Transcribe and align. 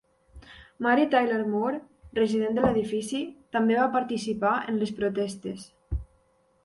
Mary 0.85 1.03
Tyler 1.11 1.43
Moore, 1.51 1.81
resident 2.19 2.57
de 2.59 2.63
l'edifici, 2.65 3.21
també 3.57 3.77
va 3.81 3.87
participar 3.99 4.55
en 4.73 4.81
les 4.85 4.95
protestes. 5.03 5.69